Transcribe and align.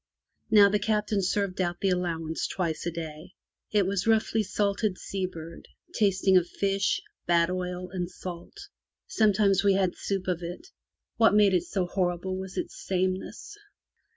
Now 0.49 0.67
the 0.67 0.79
Captain 0.79 1.21
served 1.21 1.61
out 1.61 1.79
the 1.79 1.91
allowance 1.91 2.47
twice 2.47 2.87
a 2.87 2.91
day. 2.91 3.33
It 3.69 3.85
was 3.85 4.07
roughly 4.07 4.41
salted 4.41 4.97
sea 4.97 5.27
bird, 5.27 5.67
tasting 5.93 6.37
of 6.37 6.49
fish, 6.49 6.99
bad 7.27 7.51
oil, 7.51 7.87
and 7.91 8.09
salt. 8.09 8.57
Sometimes 9.05 9.63
we 9.63 9.73
had 9.75 9.95
soup 9.95 10.27
of 10.27 10.41
it. 10.41 10.69
What 11.17 11.35
made 11.35 11.53
it 11.53 11.65
so 11.65 11.85
horrible 11.85 12.35
was 12.35 12.57
its 12.57 12.83
sameness. 12.83 13.55